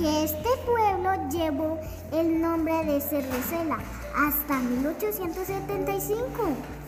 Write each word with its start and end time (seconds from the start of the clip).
que 0.00 0.24
este 0.24 0.48
pueblo 0.64 1.10
llevó 1.30 1.78
el 2.12 2.40
nombre 2.40 2.84
de 2.86 3.02
Cervecela 3.02 3.78
hasta 4.16 4.58
1875. 4.58 6.79